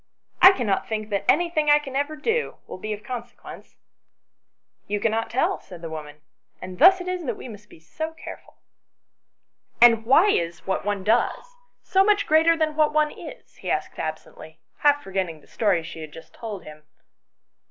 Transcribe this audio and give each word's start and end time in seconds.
"I 0.41 0.51
cannot 0.51 0.87
think 0.89 1.09
that 1.11 1.29
anything 1.29 1.69
I 1.69 1.77
can 1.77 1.95
ever 1.95 2.15
do 2.15 2.57
will 2.65 2.79
be 2.79 2.91
of 2.91 3.03
consequence."" 3.03 3.75
You 4.87 4.99
cannot 4.99 5.29
tell," 5.29 5.59
said 5.59 5.83
the 5.83 5.91
woman," 5.91 6.21
and 6.59 6.79
thus 6.79 7.01
it 7.01 7.07
is 7.07 7.23
that 7.25 7.37
we 7.37 7.47
must 7.47 7.69
be 7.69 7.79
so 7.79 8.11
careful."" 8.11 8.55
And 9.79 10.03
why 10.03 10.29
is 10.31 10.65
what 10.65 10.85
one 10.85 11.03
does 11.03 11.55
so 11.83 12.03
much 12.03 12.25
greater 12.25 12.57
than 12.57 12.75
what 12.75 12.93
one 12.93 13.11
is?" 13.11 13.57
he 13.57 13.69
asked 13.69 13.99
absently, 13.99 14.59
half 14.77 15.03
forgetting 15.03 15.39
the 15.39 15.45
story 15.47 15.83
she 15.83 16.01
had 16.01 16.11
just 16.11 16.33
told 16.33 16.63
him. 16.63 16.81